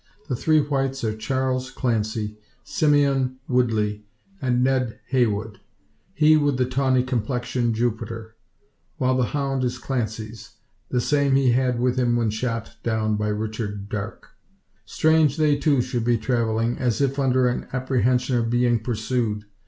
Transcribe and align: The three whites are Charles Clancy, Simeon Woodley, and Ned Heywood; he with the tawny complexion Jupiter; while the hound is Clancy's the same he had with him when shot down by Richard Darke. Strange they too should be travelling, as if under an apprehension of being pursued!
The 0.29 0.35
three 0.35 0.61
whites 0.61 1.03
are 1.03 1.15
Charles 1.15 1.69
Clancy, 1.69 2.35
Simeon 2.63 3.37
Woodley, 3.47 4.07
and 4.41 4.63
Ned 4.63 4.99
Heywood; 5.05 5.59
he 6.15 6.35
with 6.37 6.57
the 6.57 6.65
tawny 6.65 7.03
complexion 7.03 7.71
Jupiter; 7.71 8.33
while 8.97 9.15
the 9.15 9.25
hound 9.25 9.63
is 9.63 9.77
Clancy's 9.77 10.53
the 10.89 11.01
same 11.01 11.35
he 11.35 11.51
had 11.51 11.79
with 11.79 11.97
him 11.99 12.15
when 12.15 12.31
shot 12.31 12.77
down 12.81 13.15
by 13.15 13.27
Richard 13.27 13.89
Darke. 13.89 14.29
Strange 14.85 15.37
they 15.37 15.55
too 15.55 15.83
should 15.83 16.03
be 16.03 16.17
travelling, 16.17 16.79
as 16.79 16.99
if 16.99 17.19
under 17.19 17.47
an 17.47 17.67
apprehension 17.71 18.35
of 18.37 18.49
being 18.49 18.79
pursued! 18.79 19.45